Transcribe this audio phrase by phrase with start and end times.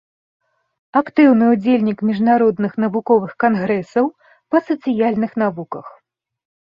[1.01, 4.05] Актыўны ўдзельнік міжнародных навуковых кангрэсаў
[4.51, 5.85] па сацыяльных навуках.